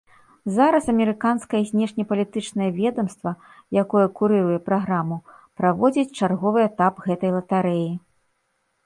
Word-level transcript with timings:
Зараз 0.53 0.85
амерыканскае 0.93 1.59
знешнепалітычнае 1.71 2.69
ведамства, 2.79 3.33
якое 3.83 4.05
курыруе 4.21 4.55
праграму, 4.71 5.17
праводзіць 5.61 6.07
чарговы 6.19 6.65
этап 6.71 6.99
гэтай 7.07 7.31
латарэі. 7.37 7.85